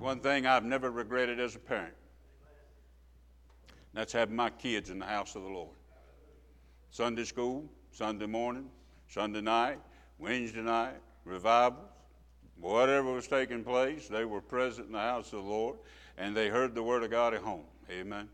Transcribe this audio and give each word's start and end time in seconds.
one 0.00 0.20
thing 0.20 0.46
I've 0.46 0.64
never 0.64 0.90
regretted 0.90 1.38
as 1.38 1.54
a 1.54 1.58
parent. 1.58 1.94
That's 3.92 4.12
having 4.12 4.36
my 4.36 4.50
kids 4.50 4.90
in 4.90 4.98
the 4.98 5.06
house 5.06 5.34
of 5.34 5.42
the 5.42 5.48
Lord. 5.48 5.76
Sunday 6.90 7.24
school, 7.24 7.64
Sunday 7.92 8.26
morning, 8.26 8.68
Sunday 9.08 9.40
night, 9.40 9.78
Wednesday 10.18 10.62
night, 10.62 10.96
revivals, 11.24 11.86
whatever 12.60 13.12
was 13.12 13.26
taking 13.26 13.64
place, 13.64 14.08
they 14.08 14.24
were 14.24 14.40
present 14.40 14.86
in 14.86 14.92
the 14.92 14.98
house 14.98 15.32
of 15.32 15.44
the 15.44 15.50
Lord 15.50 15.76
and 16.18 16.36
they 16.36 16.48
heard 16.48 16.74
the 16.74 16.82
word 16.82 17.02
of 17.02 17.10
God 17.10 17.34
at 17.34 17.40
home. 17.40 17.64
Amen. 17.90 18.28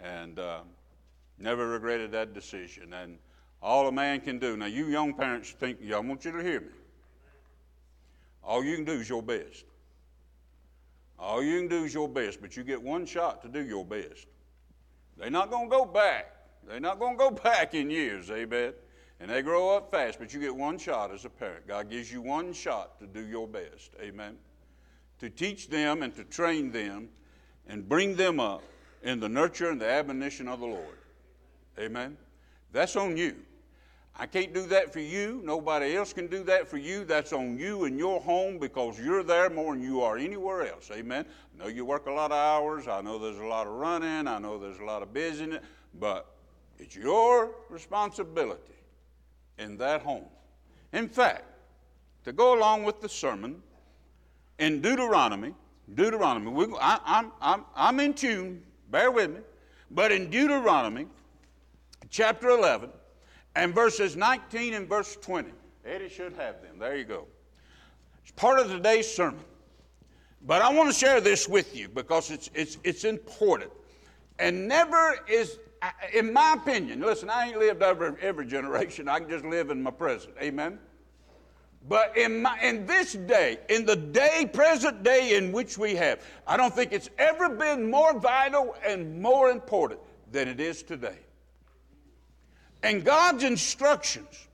And 0.00 0.38
uh, 0.38 0.60
never 1.38 1.68
regretted 1.68 2.12
that 2.12 2.34
decision. 2.34 2.92
And 2.92 3.18
all 3.62 3.88
a 3.88 3.92
man 3.92 4.20
can 4.20 4.38
do. 4.38 4.56
Now, 4.56 4.66
you 4.66 4.86
young 4.86 5.14
parents 5.14 5.50
think, 5.50 5.78
I 5.92 5.98
want 5.98 6.24
you 6.24 6.32
to 6.32 6.42
hear 6.42 6.60
me. 6.60 6.68
All 8.42 8.64
you 8.64 8.76
can 8.76 8.84
do 8.84 8.92
is 8.92 9.08
your 9.08 9.22
best. 9.22 9.64
All 11.18 11.42
you 11.42 11.58
can 11.60 11.68
do 11.68 11.84
is 11.84 11.94
your 11.94 12.08
best, 12.08 12.40
but 12.40 12.56
you 12.56 12.64
get 12.64 12.80
one 12.80 13.06
shot 13.06 13.42
to 13.42 13.48
do 13.48 13.64
your 13.64 13.84
best. 13.84 14.26
They're 15.16 15.30
not 15.30 15.50
going 15.50 15.70
to 15.70 15.76
go 15.76 15.84
back. 15.84 16.32
They're 16.66 16.80
not 16.80 16.98
going 16.98 17.16
to 17.16 17.18
go 17.18 17.30
back 17.44 17.74
in 17.74 17.90
years, 17.90 18.30
amen. 18.30 18.74
And 19.18 19.30
they 19.30 19.40
grow 19.40 19.74
up 19.74 19.90
fast, 19.90 20.18
but 20.18 20.34
you 20.34 20.40
get 20.40 20.54
one 20.54 20.76
shot 20.76 21.10
as 21.12 21.24
a 21.24 21.30
parent. 21.30 21.66
God 21.66 21.88
gives 21.88 22.12
you 22.12 22.20
one 22.20 22.52
shot 22.52 22.98
to 23.00 23.06
do 23.06 23.26
your 23.26 23.48
best, 23.48 23.92
amen. 24.00 24.36
To 25.20 25.30
teach 25.30 25.68
them 25.68 26.02
and 26.02 26.14
to 26.16 26.24
train 26.24 26.70
them 26.70 27.08
and 27.66 27.88
bring 27.88 28.14
them 28.16 28.38
up 28.38 28.62
in 29.02 29.18
the 29.20 29.28
nurture 29.28 29.70
and 29.70 29.80
the 29.80 29.88
admonition 29.88 30.48
of 30.48 30.60
the 30.60 30.66
Lord, 30.66 30.98
amen. 31.78 32.18
That's 32.72 32.94
on 32.96 33.16
you. 33.16 33.36
I 34.18 34.26
can't 34.26 34.54
do 34.54 34.66
that 34.68 34.92
for 34.92 35.00
you. 35.00 35.42
Nobody 35.44 35.94
else 35.94 36.14
can 36.14 36.26
do 36.26 36.42
that 36.44 36.66
for 36.66 36.78
you. 36.78 37.04
That's 37.04 37.34
on 37.34 37.58
you 37.58 37.84
and 37.84 37.98
your 37.98 38.18
home 38.20 38.58
because 38.58 38.98
you're 38.98 39.22
there 39.22 39.50
more 39.50 39.74
than 39.74 39.82
you 39.82 40.00
are 40.00 40.16
anywhere 40.16 40.66
else. 40.66 40.90
Amen. 40.90 41.26
I 41.54 41.64
know 41.64 41.68
you 41.68 41.84
work 41.84 42.06
a 42.06 42.10
lot 42.10 42.32
of 42.32 42.38
hours. 42.38 42.88
I 42.88 43.02
know 43.02 43.18
there's 43.18 43.38
a 43.38 43.44
lot 43.44 43.66
of 43.66 43.74
running. 43.74 44.26
I 44.26 44.38
know 44.38 44.58
there's 44.58 44.78
a 44.78 44.84
lot 44.84 45.02
of 45.02 45.12
business. 45.12 45.62
But 46.00 46.34
it's 46.78 46.96
your 46.96 47.50
responsibility 47.68 48.72
in 49.58 49.76
that 49.78 50.00
home. 50.00 50.24
In 50.94 51.08
fact, 51.08 51.44
to 52.24 52.32
go 52.32 52.58
along 52.58 52.84
with 52.84 53.02
the 53.02 53.08
sermon, 53.08 53.62
in 54.58 54.80
Deuteronomy, 54.80 55.54
Deuteronomy, 55.94 56.50
we, 56.50 56.66
I, 56.80 56.98
I'm, 57.04 57.32
I'm, 57.40 57.64
I'm 57.74 58.00
in 58.00 58.14
tune, 58.14 58.62
bear 58.90 59.10
with 59.10 59.30
me, 59.30 59.40
but 59.90 60.10
in 60.10 60.30
Deuteronomy 60.30 61.06
chapter 62.08 62.48
11, 62.48 62.90
and 63.56 63.74
verses 63.74 64.14
19 64.16 64.74
and 64.74 64.88
verse 64.88 65.16
20. 65.16 65.50
Eddie 65.84 66.08
should 66.08 66.34
have 66.34 66.62
them. 66.62 66.78
There 66.78 66.94
you 66.94 67.04
go. 67.04 67.26
It's 68.22 68.30
part 68.32 68.60
of 68.60 68.70
today's 68.70 69.12
sermon. 69.12 69.40
But 70.42 70.62
I 70.62 70.72
want 70.72 70.92
to 70.92 70.94
share 70.94 71.20
this 71.20 71.48
with 71.48 71.74
you 71.74 71.88
because 71.88 72.30
it's, 72.30 72.50
it's, 72.54 72.78
it's 72.84 73.04
important. 73.04 73.72
And 74.38 74.68
never 74.68 75.18
is, 75.26 75.58
in 76.12 76.32
my 76.32 76.52
opinion, 76.52 77.00
listen, 77.00 77.30
I 77.30 77.48
ain't 77.48 77.58
lived 77.58 77.82
over 77.82 78.16
every 78.20 78.46
generation. 78.46 79.08
I 79.08 79.18
can 79.18 79.28
just 79.30 79.44
live 79.44 79.70
in 79.70 79.82
my 79.82 79.90
present. 79.90 80.34
Amen? 80.40 80.78
But 81.88 82.16
in, 82.16 82.42
my, 82.42 82.58
in 82.62 82.84
this 82.84 83.14
day, 83.14 83.58
in 83.70 83.86
the 83.86 83.96
day, 83.96 84.48
present 84.52 85.02
day 85.02 85.36
in 85.36 85.50
which 85.50 85.78
we 85.78 85.94
have, 85.94 86.22
I 86.46 86.56
don't 86.56 86.74
think 86.74 86.92
it's 86.92 87.08
ever 87.16 87.48
been 87.48 87.90
more 87.90 88.18
vital 88.18 88.76
and 88.84 89.22
more 89.22 89.50
important 89.50 90.00
than 90.30 90.46
it 90.46 90.60
is 90.60 90.82
today. 90.82 91.18
And 92.86 93.04
God's 93.04 93.42
instructions, 93.42 94.46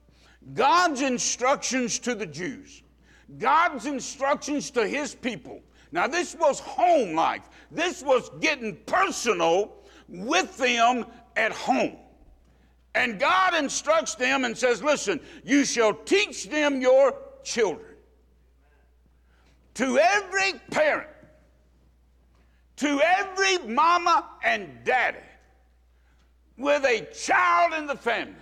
God's 0.55 1.03
instructions 1.03 1.99
to 1.99 2.15
the 2.15 2.25
Jews, 2.25 2.83
God's 3.37 3.85
instructions 3.85 4.71
to 4.71 4.89
his 4.89 5.15
people. 5.15 5.61
Now, 5.93 6.07
this 6.07 6.35
was 6.35 6.59
home 6.59 7.15
life, 7.15 7.51
this 7.71 8.03
was 8.03 8.31
getting 8.41 8.77
personal 8.87 9.75
with 10.09 10.57
them 10.57 11.05
at 11.37 11.53
home. 11.53 11.99
And 12.95 13.21
God 13.21 13.55
instructs 13.55 14.15
them 14.15 14.47
and 14.47 14.57
says, 14.57 14.83
Listen, 14.83 15.21
you 15.45 15.67
shall 15.67 15.93
teach 15.93 16.49
them 16.49 16.81
your 16.81 17.15
children. 17.45 17.97
To 19.75 19.99
every 19.99 20.59
parent, 20.71 21.11
to 22.77 22.99
every 23.05 23.59
mama 23.59 24.27
and 24.43 24.71
daddy, 24.85 25.19
with 26.63 26.85
a 26.85 27.07
child 27.13 27.75
in 27.75 27.87
the 27.87 27.97
family. 27.97 28.35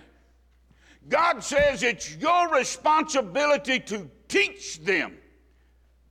God 1.09 1.43
says 1.43 1.83
it's 1.83 2.15
your 2.17 2.49
responsibility 2.53 3.79
to 3.81 4.09
teach 4.27 4.79
them. 4.81 5.17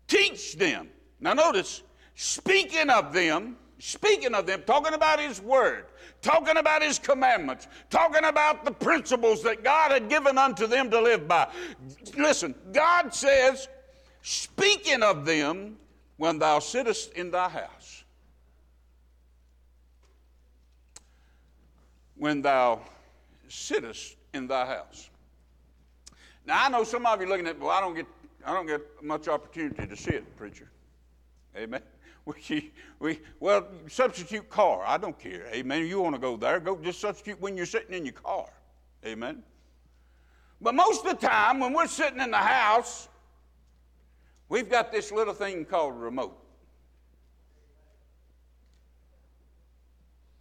Teach 0.08 0.56
them. 0.56 0.88
Now, 1.20 1.32
notice, 1.32 1.82
speaking 2.16 2.90
of 2.90 3.12
them, 3.12 3.56
speaking 3.78 4.34
of 4.34 4.46
them, 4.46 4.62
talking 4.66 4.94
about 4.94 5.20
His 5.20 5.40
Word, 5.40 5.86
talking 6.20 6.56
about 6.56 6.82
His 6.82 6.98
commandments, 6.98 7.68
talking 7.88 8.24
about 8.24 8.64
the 8.64 8.72
principles 8.72 9.42
that 9.44 9.62
God 9.62 9.92
had 9.92 10.08
given 10.08 10.36
unto 10.36 10.66
them 10.66 10.90
to 10.90 11.00
live 11.00 11.28
by. 11.28 11.48
Listen, 12.18 12.54
God 12.72 13.14
says, 13.14 13.68
speaking 14.22 15.02
of 15.02 15.24
them, 15.24 15.76
when 16.16 16.38
thou 16.38 16.58
sittest 16.58 17.14
in 17.14 17.30
thy 17.30 17.48
house. 17.48 17.79
When 22.20 22.42
thou 22.42 22.78
sittest 23.48 24.14
in 24.34 24.46
thy 24.46 24.66
house. 24.66 25.08
Now 26.44 26.66
I 26.66 26.68
know 26.68 26.84
some 26.84 27.06
of 27.06 27.18
you 27.18 27.26
looking 27.26 27.46
at, 27.46 27.58
well, 27.58 27.70
I 27.70 27.80
don't 27.80 27.94
get, 27.94 28.06
I 28.44 28.52
don't 28.52 28.66
get 28.66 28.82
much 29.02 29.26
opportunity 29.26 29.86
to 29.86 29.96
see 29.96 30.12
it, 30.12 30.36
preacher. 30.36 30.70
Amen. 31.56 31.82
We, 32.26 32.70
we, 33.00 33.18
well, 33.40 33.66
substitute 33.88 34.48
car. 34.50 34.84
I 34.86 34.98
don't 34.98 35.18
care. 35.18 35.46
Amen. 35.52 35.86
You 35.86 36.02
want 36.02 36.14
to 36.14 36.20
go 36.20 36.36
there? 36.36 36.60
Go 36.60 36.76
just 36.76 37.00
substitute 37.00 37.40
when 37.40 37.56
you're 37.56 37.66
sitting 37.66 37.94
in 37.94 38.04
your 38.04 38.12
car. 38.12 38.46
Amen. 39.04 39.42
But 40.60 40.74
most 40.74 41.04
of 41.04 41.18
the 41.18 41.26
time, 41.26 41.58
when 41.58 41.72
we're 41.72 41.88
sitting 41.88 42.20
in 42.20 42.30
the 42.30 42.36
house, 42.36 43.08
we've 44.50 44.68
got 44.68 44.92
this 44.92 45.10
little 45.10 45.32
thing 45.32 45.64
called 45.64 45.98
remote. 45.98 46.38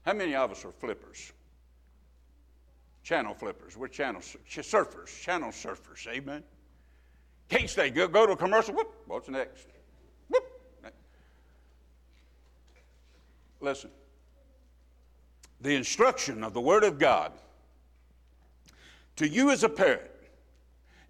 How 0.05 0.13
many 0.13 0.35
of 0.35 0.51
us 0.51 0.65
are 0.65 0.73
flippers? 0.73 1.31
Channel 3.09 3.33
flippers. 3.33 3.75
We're 3.75 3.87
channel 3.87 4.21
surfers, 4.21 5.19
channel 5.19 5.49
surfers. 5.49 6.05
Amen. 6.07 6.43
Can't 7.49 7.67
stay. 7.67 7.89
Go, 7.89 8.07
go 8.07 8.27
to 8.27 8.33
a 8.33 8.37
commercial. 8.37 8.75
Whoop, 8.75 8.93
what's 9.07 9.27
next? 9.27 9.65
Whoop. 10.27 10.43
Listen. 13.61 13.89
The 15.59 15.73
instruction 15.73 16.43
of 16.43 16.53
the 16.53 16.61
Word 16.61 16.83
of 16.83 16.99
God 16.99 17.31
to 19.15 19.27
you 19.27 19.49
as 19.49 19.63
a 19.63 19.69
parent 19.69 20.11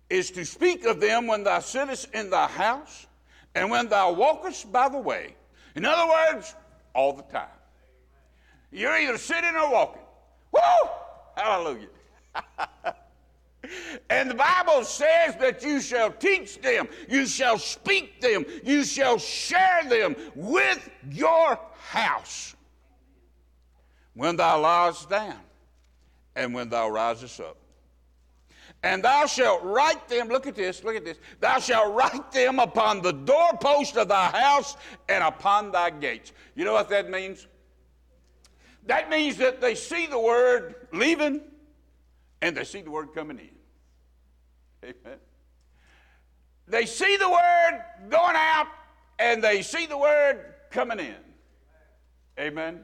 is 0.10 0.32
to 0.32 0.46
speak 0.46 0.86
of 0.86 1.02
them 1.02 1.28
when 1.28 1.44
thou 1.44 1.60
sittest 1.60 2.14
in 2.14 2.30
thy 2.30 2.48
house 2.48 3.08
and 3.56 3.70
when 3.70 3.90
thou 3.90 4.14
walkest 4.14 4.72
by 4.72 4.88
the 4.88 4.98
way. 4.98 5.36
In 5.76 5.84
other 5.84 6.10
words, 6.10 6.56
all 6.96 7.12
the 7.12 7.24
time. 7.24 7.50
You're 8.72 8.96
either 8.96 9.18
sitting 9.18 9.54
or 9.54 9.70
walking. 9.70 10.02
Woo! 10.54 10.60
Hallelujah. 11.40 11.88
and 14.10 14.30
the 14.30 14.36
Bible 14.36 14.84
says 14.84 15.36
that 15.38 15.64
you 15.64 15.80
shall 15.80 16.12
teach 16.12 16.62
them, 16.62 16.88
you 17.08 17.26
shall 17.26 17.58
speak 17.58 18.20
them, 18.22 18.46
you 18.64 18.84
shall 18.84 19.18
share 19.18 19.84
them 19.88 20.16
with 20.36 20.90
your 21.10 21.60
house 21.88 22.56
when 24.14 24.36
thou 24.36 24.62
liest 24.62 25.10
down 25.10 25.40
and 26.36 26.54
when 26.54 26.70
thou 26.70 26.90
risest 26.90 27.40
up. 27.40 27.56
And 28.84 29.04
thou 29.04 29.26
shalt 29.26 29.64
write 29.64 30.08
them, 30.08 30.30
look 30.30 30.48
at 30.48 30.56
this, 30.56 30.84
look 30.84 30.96
at 30.96 31.04
this. 31.04 31.18
Thou 31.40 31.60
shalt 31.60 31.94
write 31.94 32.32
them 32.32 32.60
upon 32.60 33.02
the 33.02 33.12
doorpost 33.12 33.98
of 33.98 34.08
thy 34.08 34.28
house 34.28 34.78
and 35.10 35.24
upon 35.24 35.72
thy 35.72 35.90
gates. 35.90 36.32
You 36.56 36.64
know 36.64 36.74
what 36.74 36.90
that 36.90 37.10
means? 37.10 37.48
That 38.90 39.08
means 39.08 39.38
that 39.38 39.62
they 39.62 39.76
see 39.76 40.08
the 40.08 40.18
word 40.18 40.74
leaving 40.92 41.42
and 42.42 42.58
they 42.58 42.64
see 42.64 42.82
the 42.82 42.90
word 42.90 43.14
coming 43.14 43.38
in. 43.38 44.90
Amen. 44.90 45.20
They 46.68 46.88
see 46.88 47.16
the 47.16 47.30
word 47.30 47.84
going 48.10 48.36
out 48.36 48.66
and 49.20 49.44
they 49.44 49.62
see 49.62 49.86
the 49.86 49.96
word 49.96 50.56
coming 50.72 50.98
in. 50.98 51.16
Amen. 52.40 52.80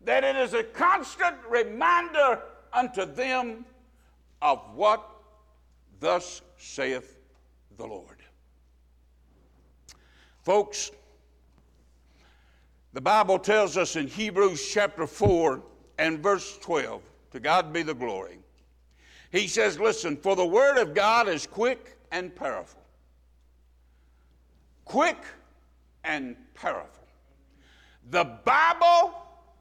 That 0.00 0.24
it 0.24 0.34
is 0.34 0.54
a 0.54 0.64
constant 0.64 1.36
reminder 1.46 2.40
unto 2.72 3.04
them 3.04 3.66
of 4.40 4.62
what 4.74 5.06
thus 6.00 6.40
saith 6.56 7.18
the 7.76 7.86
Lord. 7.86 8.22
Folks, 10.42 10.90
the 12.92 13.00
Bible 13.00 13.38
tells 13.38 13.76
us 13.76 13.96
in 13.96 14.08
Hebrews 14.08 14.66
chapter 14.72 15.06
4 15.06 15.62
and 15.98 16.20
verse 16.20 16.58
12, 16.58 17.02
to 17.32 17.40
God 17.40 17.72
be 17.72 17.82
the 17.82 17.94
glory. 17.94 18.38
He 19.30 19.46
says, 19.46 19.78
Listen, 19.78 20.16
for 20.16 20.34
the 20.36 20.46
word 20.46 20.78
of 20.78 20.94
God 20.94 21.28
is 21.28 21.46
quick 21.46 21.96
and 22.10 22.34
powerful. 22.34 22.82
Quick 24.84 25.18
and 26.04 26.36
powerful. 26.54 27.06
The 28.10 28.24
Bible 28.24 29.12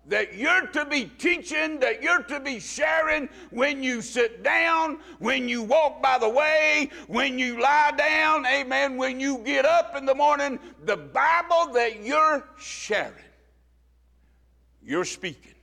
that 0.07 0.35
you're 0.35 0.67
to 0.67 0.85
be 0.85 1.05
teaching, 1.17 1.79
that 1.79 2.01
you're 2.01 2.23
to 2.23 2.39
be 2.39 2.59
sharing 2.59 3.27
when 3.49 3.83
you 3.83 4.01
sit 4.01 4.43
down, 4.43 4.99
when 5.19 5.49
you 5.49 5.63
walk 5.63 6.01
by 6.01 6.17
the 6.17 6.29
way, 6.29 6.89
when 7.07 7.37
you 7.37 7.61
lie 7.61 7.91
down, 7.97 8.45
amen, 8.45 8.97
when 8.97 9.19
you 9.19 9.39
get 9.39 9.65
up 9.65 9.95
in 9.95 10.05
the 10.05 10.15
morning, 10.15 10.59
the 10.85 10.97
Bible 10.97 11.73
that 11.73 12.03
you're 12.03 12.47
sharing, 12.57 13.13
you're 14.81 15.05
speaking, 15.05 15.55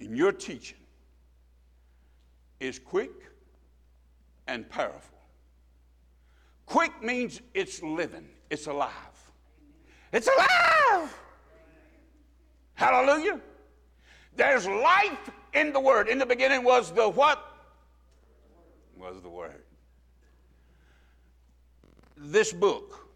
and 0.00 0.16
you're 0.16 0.32
teaching 0.32 0.78
is 2.58 2.78
quick 2.78 3.12
and 4.48 4.68
powerful. 4.68 5.18
Quick 6.66 7.02
means 7.02 7.40
it's 7.52 7.82
living, 7.82 8.28
it's 8.50 8.66
alive. 8.66 8.90
It's 10.12 10.28
alive! 10.28 11.14
Hallelujah. 12.74 13.40
There's 14.36 14.66
life 14.66 15.30
in 15.52 15.72
the 15.72 15.80
Word. 15.80 16.08
In 16.08 16.18
the 16.18 16.26
beginning 16.26 16.64
was 16.64 16.92
the 16.92 17.08
what? 17.08 17.52
Was 18.96 19.20
the 19.22 19.28
Word. 19.28 19.62
This 22.16 22.52
book, 22.52 23.08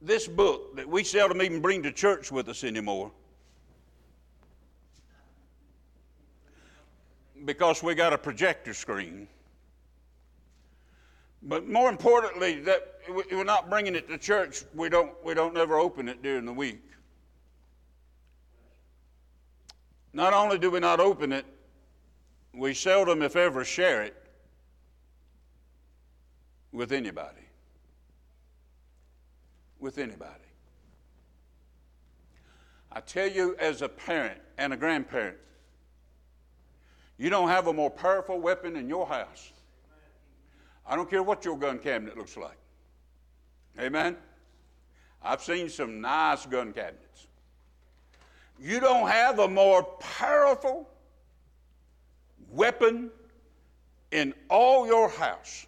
this 0.00 0.26
book 0.26 0.76
that 0.76 0.88
we 0.88 1.04
seldom 1.04 1.42
even 1.42 1.60
bring 1.60 1.82
to 1.82 1.92
church 1.92 2.32
with 2.32 2.48
us 2.48 2.64
anymore, 2.64 3.10
because 7.44 7.82
we 7.82 7.94
got 7.94 8.12
a 8.12 8.18
projector 8.18 8.72
screen. 8.72 9.28
But 11.42 11.68
more 11.68 11.88
importantly, 11.88 12.60
that 12.60 13.00
we're 13.08 13.44
not 13.44 13.70
bringing 13.70 13.94
it 13.94 14.08
to 14.08 14.18
church. 14.18 14.64
We 14.74 14.88
don't. 14.88 15.12
We 15.24 15.34
don't 15.34 15.56
ever 15.56 15.78
open 15.78 16.08
it 16.08 16.22
during 16.22 16.44
the 16.44 16.52
week. 16.52 16.82
Not 20.12 20.32
only 20.32 20.58
do 20.58 20.70
we 20.70 20.80
not 20.80 21.00
open 21.00 21.32
it, 21.32 21.44
we 22.52 22.74
seldom, 22.74 23.22
if 23.22 23.36
ever, 23.36 23.64
share 23.64 24.02
it 24.02 24.16
with 26.72 26.92
anybody. 26.92 27.46
With 29.78 29.98
anybody. 29.98 30.34
I 32.92 33.00
tell 33.00 33.28
you, 33.28 33.54
as 33.58 33.82
a 33.82 33.88
parent 33.88 34.40
and 34.58 34.72
a 34.72 34.76
grandparent, 34.76 35.36
you 37.16 37.30
don't 37.30 37.48
have 37.48 37.68
a 37.68 37.72
more 37.72 37.90
powerful 37.90 38.40
weapon 38.40 38.76
in 38.76 38.88
your 38.88 39.06
house. 39.06 39.52
I 40.86 40.96
don't 40.96 41.08
care 41.08 41.22
what 41.22 41.44
your 41.44 41.56
gun 41.56 41.78
cabinet 41.78 42.16
looks 42.16 42.36
like. 42.36 42.56
Amen? 43.78 44.16
I've 45.22 45.42
seen 45.42 45.68
some 45.68 46.00
nice 46.00 46.46
gun 46.46 46.72
cabinets. 46.72 47.28
You 48.60 48.78
don't 48.78 49.08
have 49.08 49.38
a 49.38 49.48
more 49.48 49.82
powerful 49.82 50.86
weapon 52.50 53.10
in 54.10 54.34
all 54.50 54.86
your 54.86 55.08
house 55.08 55.66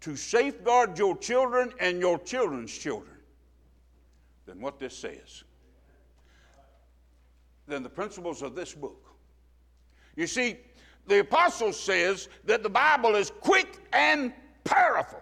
to 0.00 0.16
safeguard 0.16 0.98
your 0.98 1.16
children 1.18 1.72
and 1.78 2.00
your 2.00 2.18
children's 2.18 2.72
children 2.72 3.16
than 4.46 4.62
what 4.62 4.78
this 4.78 4.96
says. 4.96 5.44
Than 7.66 7.82
the 7.82 7.90
principles 7.90 8.40
of 8.40 8.54
this 8.54 8.72
book. 8.72 9.14
You 10.16 10.26
see, 10.26 10.56
the 11.06 11.20
apostle 11.20 11.72
says 11.72 12.30
that 12.44 12.62
the 12.62 12.70
Bible 12.70 13.14
is 13.14 13.30
quick 13.40 13.76
and 13.92 14.32
powerful. 14.64 15.20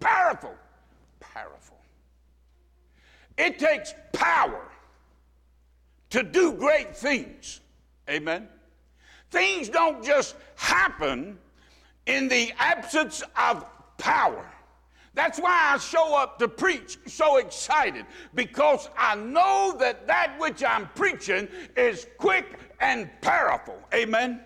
Powerful. 0.00 0.54
Powerful. 1.18 1.78
It 3.38 3.58
takes 3.58 3.94
power 4.12 4.70
to 6.10 6.22
do 6.22 6.52
great 6.52 6.96
things. 6.96 7.60
Amen. 8.08 8.48
Things 9.30 9.68
don't 9.68 10.04
just 10.04 10.36
happen 10.56 11.38
in 12.06 12.28
the 12.28 12.52
absence 12.58 13.22
of 13.36 13.64
power. 13.96 14.50
That's 15.14 15.38
why 15.40 15.72
I 15.74 15.78
show 15.78 16.16
up 16.16 16.38
to 16.38 16.48
preach 16.48 16.98
so 17.06 17.38
excited 17.38 18.06
because 18.34 18.88
I 18.96 19.16
know 19.16 19.76
that 19.78 20.06
that 20.06 20.38
which 20.38 20.62
I'm 20.62 20.88
preaching 20.94 21.48
is 21.76 22.06
quick 22.16 22.58
and 22.80 23.10
powerful. 23.20 23.76
Amen. 23.92 24.40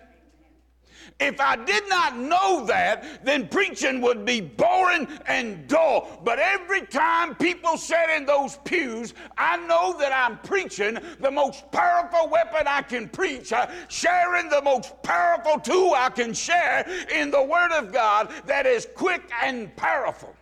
If 1.19 1.39
I 1.39 1.55
did 1.55 1.87
not 1.87 2.17
know 2.17 2.65
that, 2.65 3.23
then 3.23 3.47
preaching 3.47 4.01
would 4.01 4.25
be 4.25 4.41
boring 4.41 5.07
and 5.27 5.67
dull. 5.67 6.21
But 6.23 6.39
every 6.39 6.85
time 6.85 7.35
people 7.35 7.77
sit 7.77 8.09
in 8.15 8.25
those 8.25 8.57
pews, 8.65 9.13
I 9.37 9.57
know 9.65 9.97
that 9.99 10.11
I'm 10.11 10.37
preaching 10.39 10.97
the 11.19 11.31
most 11.31 11.71
powerful 11.71 12.29
weapon 12.29 12.67
I 12.67 12.81
can 12.81 13.09
preach, 13.09 13.53
uh, 13.53 13.67
sharing 13.87 14.49
the 14.49 14.61
most 14.61 15.01
powerful 15.03 15.59
tool 15.59 15.93
I 15.95 16.09
can 16.09 16.33
share 16.33 16.85
in 17.11 17.31
the 17.31 17.43
Word 17.43 17.71
of 17.71 17.91
God 17.93 18.31
that 18.45 18.65
is 18.65 18.87
quick 18.95 19.29
and 19.43 19.75
powerful 19.75 20.35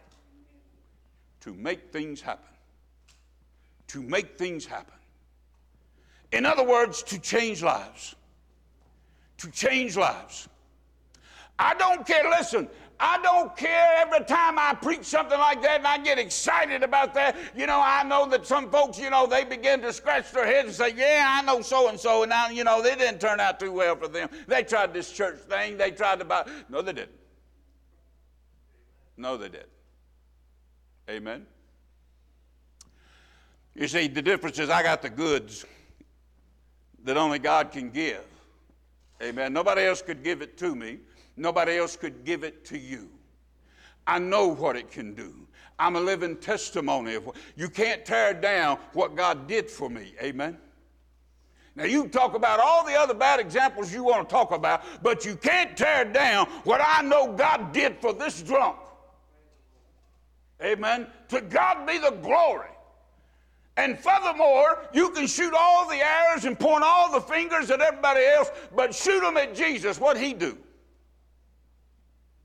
to 1.42 1.54
make 1.54 1.92
things 1.92 2.22
happen. 2.22 2.46
To 3.88 4.02
make 4.02 4.38
things 4.38 4.66
happen. 4.66 4.94
In 6.32 6.46
other 6.46 6.64
words, 6.64 7.04
to 7.04 7.20
change 7.20 7.62
lives. 7.62 8.16
To 9.38 9.52
change 9.52 9.98
lives. 9.98 10.48
I 11.60 11.74
don't 11.76 12.06
care. 12.06 12.30
Listen, 12.30 12.68
I 13.00 13.20
don't 13.22 13.56
care 13.58 13.96
every 13.98 14.24
time 14.26 14.58
I 14.58 14.74
preach 14.74 15.04
something 15.04 15.38
like 15.38 15.62
that 15.62 15.80
and 15.80 15.88
I 15.88 15.98
get 15.98 16.18
excited 16.18 16.84
about 16.84 17.14
that. 17.16 17.36
You 17.56 17.68
know, 17.68 17.82
I 17.84 18.04
know 18.04 18.28
that 18.30 18.46
some 18.46 18.70
folks, 18.72 18.98
you 19.00 19.10
know, 19.10 19.28
they 19.28 19.44
begin 19.44 19.82
to 19.82 19.92
scratch 19.92 20.32
their 20.32 20.46
heads 20.46 20.68
and 20.68 20.76
say, 20.76 20.94
Yeah, 20.96 21.26
I 21.28 21.42
know 21.44 21.62
so 21.62 21.90
and 21.90 22.00
so. 22.00 22.24
And 22.24 22.30
now, 22.30 22.50
you 22.50 22.64
know, 22.64 22.82
they 22.82 22.96
didn't 22.96 23.20
turn 23.20 23.40
out 23.40 23.60
too 23.60 23.72
well 23.72 23.96
for 23.96 24.08
them. 24.08 24.30
They 24.48 24.64
tried 24.64 24.94
this 24.94 25.12
church 25.12 25.40
thing. 25.40 25.78
They 25.78 25.92
tried 25.92 26.20
to 26.20 26.26
buy. 26.26 26.48
No, 26.70 26.82
they 26.82 26.94
didn't. 26.94 27.12
No, 29.18 29.38
they 29.38 29.50
didn't. 29.50 29.68
Amen. 31.10 31.46
You 33.76 33.88
see, 33.88 34.08
the 34.08 34.22
difference 34.22 34.60
is 34.60 34.70
I 34.70 34.84
got 34.84 35.02
the 35.02 35.10
goods 35.10 35.66
that 37.04 37.18
only 37.18 37.40
God 37.40 37.72
can 37.72 37.90
give. 37.90 38.24
Amen. 39.22 39.52
Nobody 39.52 39.84
else 39.84 40.02
could 40.02 40.24
give 40.24 40.42
it 40.42 40.58
to 40.60 40.76
me. 40.76 41.00
Nobody 41.36 41.78
else 41.78 41.96
could 41.96 42.24
give 42.24 42.44
it 42.44 42.66
to 42.66 42.78
you. 42.78 43.10
I 44.06 44.20
know 44.20 44.48
what 44.48 44.76
it 44.76 44.92
can 44.92 45.14
do. 45.14 45.34
I'm 45.80 45.96
a 45.96 46.00
living 46.00 46.38
testimony 46.38 47.16
of 47.16 47.26
what 47.26 47.36
you 47.56 47.70
can't 47.70 48.06
tear 48.06 48.34
down 48.34 48.78
what 48.94 49.16
God 49.16 49.48
did 49.48 49.70
for 49.70 49.90
me. 49.90 50.14
Amen. 50.22 50.58
Now, 51.76 51.86
you 51.86 52.08
talk 52.08 52.36
about 52.36 52.60
all 52.60 52.86
the 52.86 52.94
other 52.94 53.16
bad 53.16 53.40
examples 53.40 53.92
you 53.92 54.04
want 54.04 54.30
to 54.30 54.32
talk 54.32 54.52
about, 54.52 54.84
but 55.02 55.26
you 55.26 55.36
can't 55.36 55.76
tear 55.76 56.06
down 56.06 56.46
what 56.66 56.82
I 56.86 57.02
know 57.02 57.34
God 57.34 57.74
did 57.74 57.98
for 57.98 58.14
this 58.14 58.44
drunk. 58.44 58.78
Amen. 60.62 61.08
To 61.30 61.42
God 61.42 61.88
be 61.88 61.98
the 61.98 62.12
glory. 62.22 62.70
And 63.76 63.98
furthermore, 63.98 64.88
you 64.94 65.10
can 65.10 65.26
shoot 65.26 65.54
all 65.58 65.90
the 65.90 65.96
arrows 65.96 66.46
and 66.46 66.60
point 66.60 66.84
all 66.84 67.12
the 67.12 67.22
fingers 67.22 67.72
at 67.72 67.82
everybody 67.82 68.24
else, 68.24 68.52
but 68.76 68.94
shoot 68.94 69.22
them 69.22 69.36
at 69.38 69.56
Jesus. 69.56 70.00
What'd 70.00 70.22
he 70.22 70.36
do? 70.36 70.58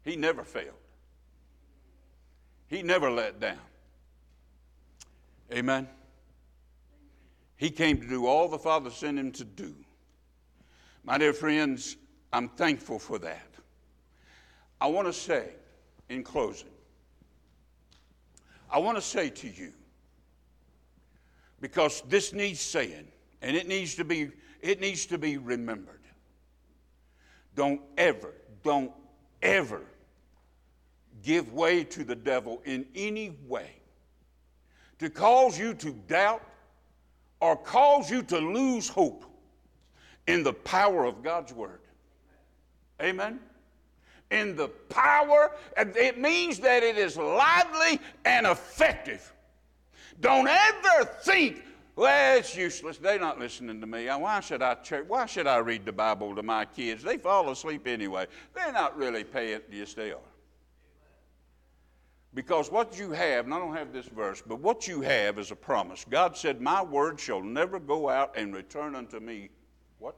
He 0.08 0.16
never 0.16 0.42
failed. 0.42 0.72
He 2.66 2.82
never 2.82 3.10
let 3.10 3.40
down. 3.40 3.58
Amen. 5.52 5.86
He 7.56 7.68
came 7.68 8.00
to 8.00 8.08
do 8.08 8.24
all 8.26 8.48
the 8.48 8.58
Father 8.58 8.88
sent 8.88 9.18
him 9.18 9.32
to 9.32 9.44
do. 9.44 9.74
My 11.04 11.18
dear 11.18 11.34
friends, 11.34 11.98
I'm 12.32 12.48
thankful 12.48 12.98
for 12.98 13.18
that. 13.18 13.50
I 14.80 14.86
want 14.86 15.08
to 15.08 15.12
say 15.12 15.50
in 16.08 16.24
closing, 16.24 16.70
I 18.70 18.78
want 18.78 18.96
to 18.96 19.02
say 19.02 19.28
to 19.28 19.46
you, 19.46 19.74
because 21.60 22.02
this 22.08 22.32
needs 22.32 22.60
saying, 22.60 23.08
and 23.42 23.54
it 23.54 23.68
needs 23.68 23.94
to 23.96 24.04
be, 24.04 24.30
it 24.62 24.80
needs 24.80 25.04
to 25.04 25.18
be 25.18 25.36
remembered. 25.36 26.00
Don't 27.54 27.82
ever, 27.98 28.32
don't 28.62 28.92
ever 29.42 29.82
give 31.22 31.52
way 31.52 31.84
to 31.84 32.04
the 32.04 32.14
devil 32.14 32.62
in 32.64 32.86
any 32.94 33.36
way 33.46 33.70
to 34.98 35.08
cause 35.08 35.58
you 35.58 35.74
to 35.74 35.90
doubt 36.08 36.42
or 37.40 37.56
cause 37.56 38.10
you 38.10 38.22
to 38.24 38.38
lose 38.38 38.88
hope 38.88 39.24
in 40.26 40.42
the 40.42 40.52
power 40.52 41.04
of 41.04 41.22
God's 41.22 41.52
word. 41.52 41.80
Amen. 43.00 43.40
In 44.30 44.56
the 44.56 44.68
power, 44.68 45.52
it 45.76 46.18
means 46.18 46.58
that 46.58 46.82
it 46.82 46.98
is 46.98 47.16
lively 47.16 48.00
and 48.24 48.46
effective. 48.46 49.32
Don't 50.20 50.48
ever 50.48 51.04
think, 51.22 51.62
well, 51.96 52.36
it's 52.36 52.56
useless. 52.56 52.98
They're 52.98 53.20
not 53.20 53.38
listening 53.38 53.80
to 53.80 53.86
me. 53.86 54.06
Why 54.08 54.40
should 54.40 54.62
I 54.62 54.74
church? 54.74 55.06
Why 55.06 55.26
should 55.26 55.46
I 55.46 55.58
read 55.58 55.86
the 55.86 55.92
Bible 55.92 56.34
to 56.34 56.42
my 56.42 56.64
kids? 56.64 57.02
They 57.02 57.16
fall 57.16 57.48
asleep 57.50 57.86
anyway. 57.86 58.26
They're 58.52 58.72
not 58.72 58.98
really 58.98 59.24
paying. 59.24 59.60
Yes, 59.70 59.94
they 59.94 60.10
are. 60.10 60.18
Because 62.34 62.70
what 62.70 62.98
you 62.98 63.10
have, 63.10 63.46
and 63.46 63.54
I 63.54 63.58
don't 63.58 63.74
have 63.74 63.92
this 63.92 64.06
verse, 64.06 64.42
but 64.46 64.60
what 64.60 64.86
you 64.86 65.00
have 65.00 65.38
is 65.38 65.50
a 65.50 65.56
promise. 65.56 66.04
God 66.08 66.36
said, 66.36 66.60
My 66.60 66.82
word 66.82 67.18
shall 67.18 67.42
never 67.42 67.80
go 67.80 68.08
out 68.08 68.36
and 68.36 68.54
return 68.54 68.94
unto 68.94 69.18
me 69.18 69.48
what? 69.98 70.14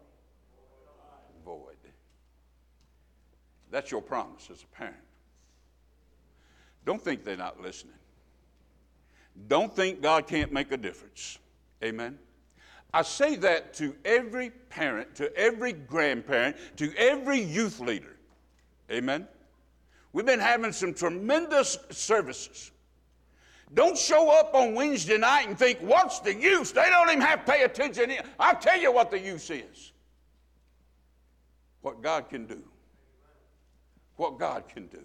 Void. 1.44 1.76
That's 3.70 3.90
your 3.90 4.02
promise 4.02 4.48
as 4.50 4.62
a 4.62 4.76
parent. 4.76 4.96
Don't 6.84 7.00
think 7.00 7.24
they're 7.24 7.36
not 7.36 7.60
listening. 7.60 7.94
Don't 9.48 9.74
think 9.74 10.02
God 10.02 10.26
can't 10.26 10.52
make 10.52 10.72
a 10.72 10.76
difference. 10.76 11.38
Amen. 11.82 12.18
I 12.92 13.02
say 13.02 13.36
that 13.36 13.72
to 13.74 13.94
every 14.04 14.50
parent, 14.50 15.14
to 15.16 15.34
every 15.36 15.72
grandparent, 15.72 16.56
to 16.76 16.92
every 16.96 17.40
youth 17.40 17.78
leader. 17.78 18.16
Amen. 18.90 19.28
We've 20.12 20.26
been 20.26 20.40
having 20.40 20.72
some 20.72 20.92
tremendous 20.92 21.78
services. 21.90 22.72
Don't 23.72 23.96
show 23.96 24.30
up 24.30 24.54
on 24.54 24.74
Wednesday 24.74 25.16
night 25.16 25.46
and 25.46 25.56
think, 25.56 25.78
what's 25.80 26.18
the 26.18 26.34
use? 26.34 26.72
They 26.72 26.82
don't 26.90 27.08
even 27.08 27.20
have 27.20 27.44
to 27.44 27.52
pay 27.52 27.62
attention. 27.62 28.12
I'll 28.38 28.56
tell 28.56 28.80
you 28.80 28.92
what 28.92 29.10
the 29.10 29.18
use 29.18 29.48
is. 29.50 29.92
What 31.82 32.02
God 32.02 32.28
can 32.28 32.46
do. 32.46 32.62
What 34.16 34.38
God 34.38 34.68
can 34.68 34.86
do. 34.88 35.02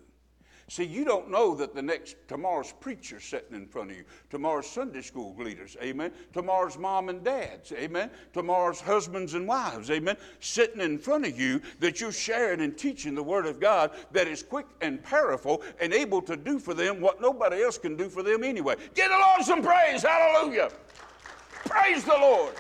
See, 0.68 0.84
you 0.84 1.06
don't 1.06 1.30
know 1.30 1.54
that 1.56 1.76
the 1.76 1.82
next 1.82 2.16
tomorrow's 2.28 2.74
preacher 2.74 3.20
sitting 3.20 3.56
in 3.56 3.68
front 3.68 3.92
of 3.92 3.98
you, 3.98 4.04
tomorrow's 4.32 4.68
Sunday 4.68 5.04
school 5.04 5.36
leaders, 5.38 5.78
amen, 5.80 6.12
tomorrow's 6.34 6.76
mom 6.76 7.10
and 7.10 7.24
dads, 7.24 7.72
amen, 7.72 8.10
tomorrow's 8.34 8.82
husbands 8.82 9.36
and 9.36 9.48
wives, 9.48 9.92
amen, 9.92 10.18
sitting 10.40 10.82
in 10.82 10.98
front 10.98 11.28
of 11.28 11.40
you 11.40 11.62
that 11.80 12.02
you're 12.02 12.12
sharing 12.12 12.62
and 12.62 12.76
teaching 12.76 13.14
the 13.14 13.22
Word 13.22 13.46
of 13.46 13.60
God 13.60 13.92
that 14.12 14.28
is 14.28 14.42
quick 14.42 14.66
and 14.82 15.04
powerful 15.04 15.62
and 15.80 15.94
able 15.94 16.22
to 16.24 16.36
do 16.36 16.58
for 16.58 16.74
them 16.74 17.00
what 17.00 17.22
nobody 17.22 17.62
else 17.62 17.78
can 17.78 17.96
do 17.96 18.10
for 18.10 18.24
them 18.24 18.44
anyway. 18.44 18.76
Give 18.96 19.10
the 19.10 19.18
Lord 19.18 19.44
some 19.44 19.62
praise, 19.62 20.02
hallelujah. 20.02 20.72
Praise 21.66 22.04
the 22.04 22.18
Lord. 22.20 22.56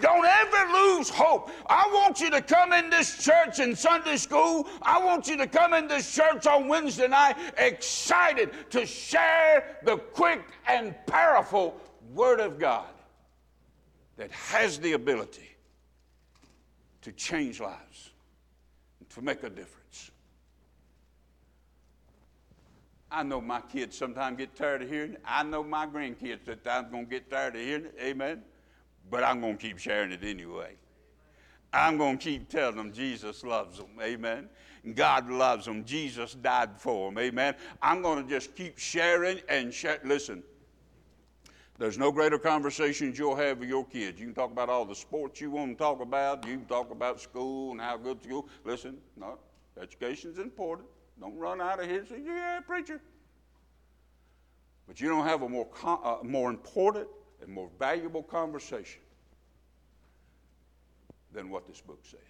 Don't 0.00 0.24
ever 0.24 0.72
lose 0.72 1.08
hope. 1.08 1.50
I 1.66 1.88
want 1.92 2.20
you 2.20 2.30
to 2.30 2.42
come 2.42 2.72
in 2.72 2.90
this 2.90 3.22
church 3.22 3.60
in 3.60 3.76
Sunday 3.76 4.16
school. 4.16 4.68
I 4.82 5.02
want 5.04 5.28
you 5.28 5.36
to 5.36 5.46
come 5.46 5.74
in 5.74 5.88
this 5.88 6.14
church 6.14 6.46
on 6.46 6.68
Wednesday 6.68 7.08
night 7.08 7.36
excited 7.56 8.50
to 8.70 8.86
share 8.86 9.78
the 9.84 9.96
quick 9.96 10.42
and 10.66 10.94
powerful 11.06 11.80
Word 12.12 12.40
of 12.40 12.58
God 12.58 12.86
that 14.16 14.30
has 14.30 14.78
the 14.78 14.92
ability 14.92 15.56
to 17.02 17.12
change 17.12 17.60
lives, 17.60 18.10
to 19.10 19.22
make 19.22 19.42
a 19.42 19.50
difference. 19.50 20.10
I 23.10 23.22
know 23.22 23.40
my 23.40 23.60
kids 23.60 23.96
sometimes 23.96 24.38
get 24.38 24.56
tired 24.56 24.82
of 24.82 24.88
hearing 24.88 25.12
it. 25.12 25.22
I 25.24 25.44
know 25.44 25.62
my 25.62 25.86
grandkids 25.86 26.46
sometimes 26.46 26.90
going 26.90 27.04
to 27.04 27.10
get 27.10 27.30
tired 27.30 27.54
of 27.54 27.60
hearing 27.60 27.84
it. 27.84 27.94
Amen 28.00 28.42
but 29.10 29.22
I'm 29.22 29.40
going 29.40 29.56
to 29.56 29.62
keep 29.62 29.78
sharing 29.78 30.12
it 30.12 30.22
anyway. 30.22 30.76
I'm 31.72 31.98
going 31.98 32.18
to 32.18 32.24
keep 32.24 32.48
telling 32.48 32.76
them 32.76 32.92
Jesus 32.92 33.42
loves 33.42 33.78
them. 33.78 33.88
Amen. 34.00 34.48
God 34.94 35.28
loves 35.28 35.64
them. 35.64 35.84
Jesus 35.84 36.34
died 36.34 36.78
for 36.78 37.10
them. 37.10 37.18
Amen. 37.18 37.54
I'm 37.82 38.02
going 38.02 38.22
to 38.22 38.28
just 38.28 38.54
keep 38.54 38.78
sharing 38.78 39.40
and 39.48 39.74
share. 39.74 39.98
Listen, 40.04 40.42
there's 41.78 41.98
no 41.98 42.12
greater 42.12 42.38
conversations 42.38 43.18
you'll 43.18 43.34
have 43.34 43.58
with 43.58 43.68
your 43.68 43.84
kids. 43.84 44.20
You 44.20 44.26
can 44.26 44.34
talk 44.34 44.52
about 44.52 44.68
all 44.68 44.84
the 44.84 44.94
sports 44.94 45.40
you 45.40 45.50
want 45.50 45.76
to 45.76 45.82
talk 45.82 46.00
about. 46.00 46.46
You 46.46 46.58
can 46.58 46.66
talk 46.66 46.92
about 46.92 47.20
school 47.20 47.72
and 47.72 47.80
how 47.80 47.96
good 47.96 48.22
school. 48.22 48.48
Listen, 48.64 48.98
no, 49.16 49.38
education's 49.80 50.38
important. 50.38 50.88
Don't 51.20 51.36
run 51.36 51.60
out 51.60 51.80
of 51.80 51.86
here 51.86 52.00
and 52.00 52.08
say, 52.08 52.22
yeah, 52.24 52.60
preacher. 52.60 53.00
But 54.86 55.00
you 55.00 55.08
don't 55.08 55.26
have 55.26 55.42
a 55.42 55.48
more, 55.48 55.68
uh, 55.82 56.18
more 56.22 56.50
important 56.50 57.08
and 57.42 57.52
more 57.52 57.68
valuable 57.78 58.22
conversation 58.22 59.00
than 61.32 61.50
what 61.50 61.66
this 61.66 61.80
book 61.80 62.00
says. 62.02 62.20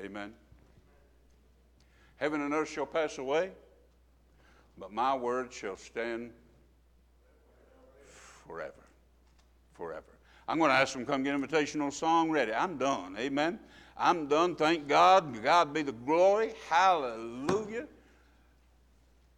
Amen. 0.00 0.32
Heaven 2.16 2.40
and 2.40 2.52
earth 2.52 2.70
shall 2.70 2.86
pass 2.86 3.18
away, 3.18 3.50
but 4.76 4.92
my 4.92 5.14
word 5.14 5.52
shall 5.52 5.76
stand 5.76 6.30
forever. 8.46 8.72
Forever. 9.74 10.02
I'm 10.48 10.58
going 10.58 10.70
to 10.70 10.74
ask 10.74 10.94
them 10.94 11.04
to 11.04 11.10
come 11.10 11.22
get 11.22 11.34
an 11.34 11.46
invitational 11.46 11.92
song 11.92 12.30
ready. 12.30 12.52
I'm 12.52 12.78
done. 12.78 13.16
Amen. 13.18 13.60
I'm 13.96 14.26
done. 14.28 14.56
Thank 14.56 14.88
God. 14.88 15.42
God 15.42 15.74
be 15.74 15.82
the 15.82 15.92
glory. 15.92 16.54
Hallelujah. 16.70 17.86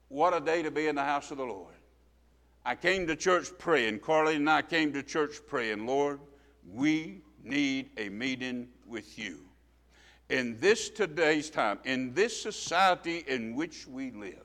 What 0.09 0.35
a 0.35 0.41
day 0.41 0.63
to 0.63 0.71
be 0.71 0.87
in 0.87 0.95
the 0.95 1.05
house 1.05 1.31
of 1.31 1.39
the 1.39 1.45
Lord. 1.45 1.75
I 2.65 2.75
came 2.75 3.07
to 3.07 3.17
church 3.17 3.49
praying. 3.59 4.01
Carly 4.01 4.37
and 4.37 4.49
I 4.49 4.63
came 4.63 4.93
to 4.93 5.03
church 5.03 5.37
praying, 5.47 5.87
Lord, 5.87 6.21
we 6.71 7.23
need 7.43 7.91
a 7.97 8.09
meeting 8.11 8.69
with 8.87 9.19
you. 9.19 9.41
In 10.29 10.59
this 10.61 10.91
today's 10.91 11.51
time, 11.51 11.79
in 11.85 12.13
this 12.15 12.41
society 12.41 13.25
in 13.27 13.55
which 13.55 13.87
we 13.87 14.11
live, 14.13 14.45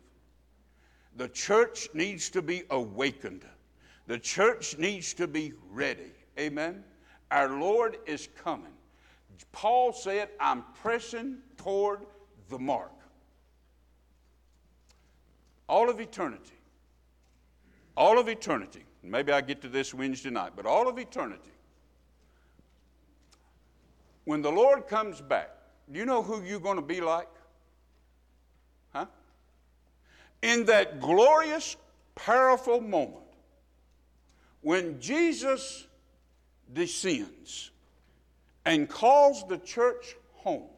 the 1.17 1.29
church 1.29 1.89
needs 1.93 2.29
to 2.31 2.41
be 2.41 2.63
awakened. 2.69 3.45
The 4.07 4.19
church 4.19 4.77
needs 4.77 5.13
to 5.15 5.27
be 5.27 5.53
ready. 5.69 6.11
Amen. 6.39 6.83
Our 7.31 7.59
Lord 7.59 7.97
is 8.05 8.29
coming. 8.43 8.73
Paul 9.51 9.93
said, 9.93 10.29
I'm 10.39 10.63
pressing 10.81 11.37
toward 11.57 12.05
the 12.49 12.59
mark. 12.59 12.91
All 15.67 15.89
of 15.89 15.99
eternity 15.99 16.54
all 17.97 18.19
of 18.19 18.27
eternity, 18.27 18.83
maybe 19.03 19.31
I 19.31 19.41
get 19.41 19.61
to 19.61 19.69
this 19.69 19.93
Wednesday 19.93 20.29
night, 20.29 20.53
but 20.55 20.65
all 20.65 20.87
of 20.87 20.97
eternity, 20.97 21.51
when 24.25 24.41
the 24.41 24.51
Lord 24.51 24.87
comes 24.87 25.21
back, 25.21 25.51
do 25.91 25.99
you 25.99 26.05
know 26.05 26.23
who 26.23 26.43
you're 26.43 26.59
going 26.59 26.77
to 26.77 26.81
be 26.81 26.99
like? 26.99 27.29
Huh? 28.91 29.05
In 30.41 30.65
that 30.65 30.99
glorious, 30.99 31.77
powerful 32.15 32.81
moment, 32.81 33.23
when 34.61 34.99
Jesus 34.99 35.85
descends 36.73 37.69
and 38.65 38.89
calls 38.89 39.47
the 39.47 39.59
church 39.59 40.15
home, 40.33 40.69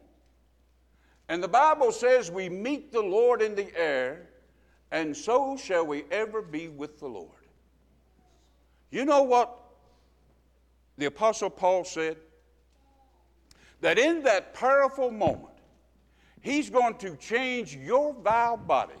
and 1.30 1.42
the 1.42 1.48
Bible 1.48 1.90
says 1.90 2.30
we 2.30 2.48
meet 2.48 2.92
the 2.92 3.02
Lord 3.02 3.40
in 3.42 3.54
the 3.54 3.74
air 3.78 4.28
and 4.90 5.16
so 5.16 5.56
shall 5.56 5.86
we 5.86 6.04
ever 6.10 6.42
be 6.42 6.68
with 6.68 6.98
the 6.98 7.06
Lord. 7.06 7.30
You 8.90 9.04
know 9.04 9.22
what 9.22 9.56
the 10.96 11.06
Apostle 11.06 11.50
Paul 11.50 11.84
said? 11.84 12.16
That 13.80 13.98
in 13.98 14.22
that 14.24 14.54
powerful 14.54 15.10
moment, 15.10 15.54
he's 16.40 16.70
going 16.70 16.94
to 16.96 17.16
change 17.16 17.76
your 17.76 18.14
vile 18.14 18.56
body. 18.56 18.94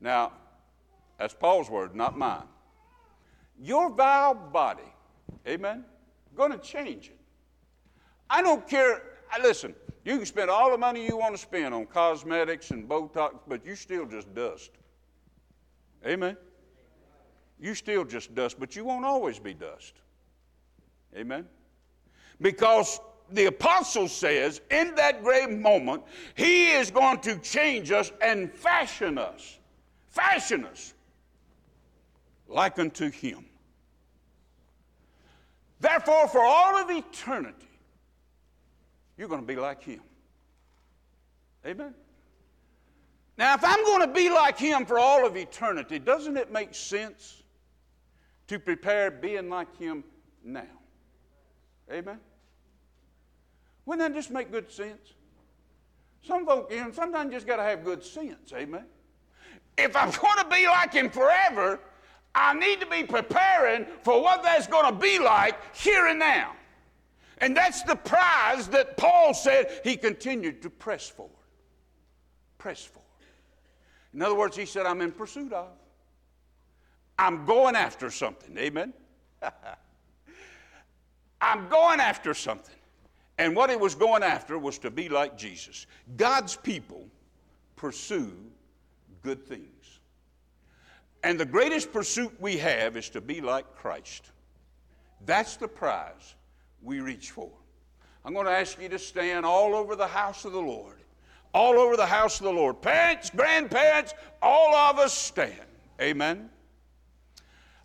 Now, 0.00 0.32
that's 1.18 1.34
Paul's 1.34 1.68
word, 1.68 1.94
not 1.94 2.16
mine. 2.16 2.44
Your 3.60 3.90
vile 3.90 4.34
body, 4.34 4.82
amen, 5.46 5.84
going 6.34 6.52
to 6.52 6.58
change 6.58 7.08
it. 7.08 7.18
I 8.30 8.42
don't 8.42 8.66
care. 8.68 9.02
Listen, 9.42 9.74
you 10.04 10.16
can 10.16 10.26
spend 10.26 10.50
all 10.50 10.70
the 10.70 10.78
money 10.78 11.06
you 11.06 11.16
want 11.16 11.34
to 11.34 11.40
spend 11.40 11.74
on 11.74 11.86
cosmetics 11.86 12.70
and 12.70 12.88
Botox, 12.88 13.38
but 13.46 13.64
you 13.64 13.74
still 13.74 14.04
just 14.04 14.32
dust. 14.34 14.70
Amen. 16.06 16.36
You 17.58 17.74
still 17.74 18.04
just 18.04 18.34
dust, 18.34 18.60
but 18.60 18.76
you 18.76 18.84
won't 18.84 19.04
always 19.04 19.38
be 19.38 19.54
dust. 19.54 19.94
Amen. 21.16 21.46
Because 22.40 23.00
the 23.30 23.46
apostle 23.46 24.08
says 24.08 24.60
in 24.70 24.94
that 24.96 25.22
great 25.22 25.50
moment, 25.50 26.02
he 26.34 26.66
is 26.72 26.90
going 26.90 27.20
to 27.20 27.38
change 27.38 27.90
us 27.90 28.12
and 28.20 28.52
fashion 28.52 29.16
us. 29.16 29.58
Fashion 30.08 30.64
us 30.66 30.92
like 32.48 32.78
unto 32.78 33.10
him. 33.10 33.46
Therefore, 35.80 36.28
for 36.28 36.44
all 36.44 36.76
of 36.76 36.90
eternity, 36.90 37.68
you're 39.16 39.28
going 39.28 39.40
to 39.40 39.46
be 39.46 39.56
like 39.56 39.82
him. 39.82 40.00
Amen. 41.66 41.94
Now, 43.36 43.54
if 43.54 43.64
I'm 43.64 43.84
going 43.84 44.00
to 44.00 44.12
be 44.12 44.28
like 44.28 44.58
him 44.58 44.86
for 44.86 44.98
all 44.98 45.26
of 45.26 45.36
eternity, 45.36 45.98
doesn't 45.98 46.36
it 46.36 46.52
make 46.52 46.74
sense 46.74 47.42
to 48.46 48.58
prepare 48.58 49.10
being 49.10 49.48
like 49.48 49.76
him 49.76 50.04
now? 50.44 50.62
Amen. 51.90 52.18
Wouldn't 53.86 54.06
that 54.06 54.16
just 54.16 54.30
make 54.30 54.50
good 54.50 54.70
sense? 54.70 55.14
Some 56.22 56.46
folk, 56.46 56.70
you 56.70 56.78
know, 56.78 56.90
sometimes 56.92 57.26
you 57.26 57.36
just 57.36 57.46
got 57.46 57.56
to 57.56 57.62
have 57.62 57.84
good 57.84 58.02
sense. 58.02 58.52
Amen. 58.54 58.86
If 59.76 59.96
I'm 59.96 60.10
going 60.10 60.38
to 60.38 60.48
be 60.50 60.66
like 60.66 60.92
him 60.92 61.10
forever, 61.10 61.80
I 62.34 62.54
need 62.54 62.80
to 62.80 62.86
be 62.86 63.02
preparing 63.02 63.86
for 64.02 64.22
what 64.22 64.42
that's 64.42 64.66
going 64.66 64.92
to 64.92 64.98
be 64.98 65.18
like 65.18 65.76
here 65.76 66.06
and 66.06 66.18
now. 66.18 66.52
And 67.44 67.54
that's 67.54 67.82
the 67.82 67.94
prize 67.94 68.68
that 68.68 68.96
Paul 68.96 69.34
said 69.34 69.66
he 69.84 69.98
continued 69.98 70.62
to 70.62 70.70
press 70.70 71.10
for. 71.10 71.28
Press 72.56 72.82
for. 72.82 73.02
In 74.14 74.22
other 74.22 74.34
words, 74.34 74.56
he 74.56 74.64
said, 74.64 74.86
I'm 74.86 75.02
in 75.02 75.12
pursuit 75.12 75.52
of. 75.52 75.68
I'm 77.18 77.44
going 77.44 77.76
after 77.76 78.10
something. 78.10 78.56
Amen? 78.56 78.94
I'm 81.42 81.68
going 81.68 82.00
after 82.00 82.32
something. 82.32 82.76
And 83.36 83.54
what 83.54 83.68
he 83.68 83.76
was 83.76 83.94
going 83.94 84.22
after 84.22 84.58
was 84.58 84.78
to 84.78 84.90
be 84.90 85.10
like 85.10 85.36
Jesus. 85.36 85.86
God's 86.16 86.56
people 86.56 87.04
pursue 87.76 88.34
good 89.20 89.46
things. 89.46 90.00
And 91.22 91.38
the 91.38 91.44
greatest 91.44 91.92
pursuit 91.92 92.32
we 92.40 92.56
have 92.56 92.96
is 92.96 93.10
to 93.10 93.20
be 93.20 93.42
like 93.42 93.70
Christ. 93.76 94.30
That's 95.26 95.58
the 95.58 95.68
prize 95.68 96.36
we 96.84 97.00
reach 97.00 97.30
for. 97.30 97.50
I'm 98.24 98.32
going 98.32 98.46
to 98.46 98.52
ask 98.52 98.80
you 98.80 98.88
to 98.88 98.98
stand 98.98 99.44
all 99.44 99.74
over 99.74 99.96
the 99.96 100.06
house 100.06 100.44
of 100.44 100.52
the 100.52 100.60
Lord. 100.60 100.96
All 101.52 101.78
over 101.78 101.96
the 101.96 102.06
house 102.06 102.40
of 102.40 102.44
the 102.44 102.52
Lord. 102.52 102.80
Parents, 102.82 103.30
grandparents, 103.30 104.14
all 104.42 104.74
of 104.74 104.98
us 104.98 105.12
stand. 105.12 105.60
Amen. 106.00 106.50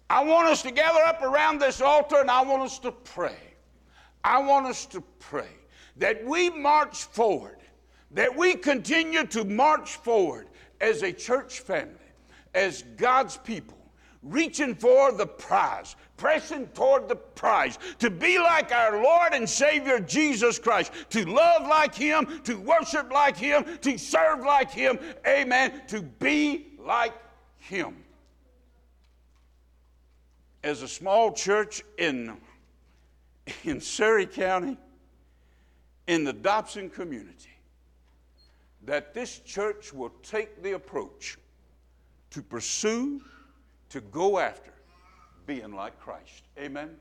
I 0.09 0.23
want 0.23 0.47
us 0.47 0.63
to 0.63 0.71
gather 0.71 1.01
up 1.01 1.21
around 1.21 1.59
this 1.59 1.81
altar 1.81 2.19
and 2.19 2.31
I 2.31 2.41
want 2.41 2.63
us 2.63 2.79
to 2.79 2.91
pray. 2.91 3.37
I 4.23 4.39
want 4.39 4.65
us 4.65 4.85
to 4.87 5.01
pray 5.19 5.49
that 5.97 6.25
we 6.25 6.49
march 6.49 7.03
forward, 7.03 7.57
that 8.11 8.35
we 8.35 8.55
continue 8.55 9.25
to 9.27 9.43
march 9.45 9.97
forward 9.97 10.47
as 10.81 11.03
a 11.03 11.11
church 11.11 11.59
family, 11.59 11.93
as 12.55 12.83
God's 12.97 13.37
people, 13.37 13.77
reaching 14.23 14.73
for 14.73 15.11
the 15.11 15.27
prize, 15.27 15.95
pressing 16.19 16.67
toward 16.67 17.07
the 17.07 17.15
prize, 17.15 17.79
to 17.97 18.09
be 18.11 18.37
like 18.37 18.71
our 18.71 19.01
Lord 19.01 19.33
and 19.33 19.49
Savior 19.49 19.99
Jesus 19.99 20.59
Christ, 20.59 20.91
to 21.11 21.25
love 21.25 21.65
like 21.67 21.95
Him, 21.95 22.41
to 22.43 22.55
worship 22.59 23.11
like 23.11 23.37
Him, 23.37 23.65
to 23.81 23.97
serve 23.97 24.41
like 24.41 24.69
Him, 24.69 24.99
amen, 25.25 25.81
to 25.87 26.01
be 26.01 26.67
like 26.77 27.13
Him. 27.57 27.95
As 30.61 30.81
a 30.81 30.87
small 30.87 31.31
church 31.31 31.83
in, 31.97 32.35
in 33.63 33.79
Surry 33.79 34.25
County, 34.25 34.77
in 36.07 36.25
the 36.25 36.33
Dobson 36.33 36.89
community, 36.89 37.55
that 38.85 39.13
this 39.13 39.39
church 39.39 39.93
will 39.93 40.11
take 40.21 40.61
the 40.61 40.73
approach 40.73 41.37
to 42.31 42.41
pursue, 42.41 43.21
to 43.89 44.01
go 44.01 44.37
after 44.37 44.71
being 45.49 45.73
like 45.73 45.99
Christ. 45.99 46.43
Amen. 46.59 46.91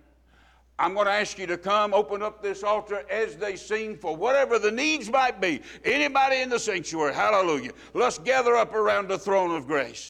I'm 0.78 0.94
going 0.94 1.04
to 1.04 1.12
ask 1.12 1.38
you 1.38 1.46
to 1.48 1.58
come 1.58 1.92
open 1.92 2.22
up 2.22 2.42
this 2.42 2.62
altar 2.62 3.04
as 3.10 3.36
they 3.36 3.56
sing 3.56 3.94
for 3.94 4.16
whatever 4.16 4.58
the 4.58 4.70
needs 4.70 5.10
might 5.10 5.38
be. 5.38 5.60
Anybody 5.84 6.40
in 6.40 6.48
the 6.48 6.58
sanctuary, 6.58 7.12
hallelujah. 7.12 7.72
Let's 7.92 8.16
gather 8.16 8.56
up 8.56 8.72
around 8.72 9.08
the 9.08 9.18
throne 9.18 9.54
of 9.54 9.66
grace. 9.66 10.08